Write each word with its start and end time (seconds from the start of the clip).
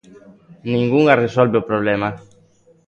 Ningunha 0.71 1.19
resolve 1.25 1.55
o 1.59 1.67
problema. 1.69 2.09